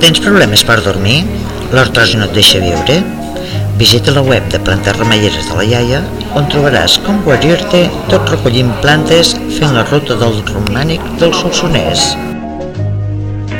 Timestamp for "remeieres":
4.96-5.50